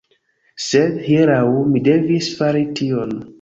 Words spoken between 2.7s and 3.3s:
tion.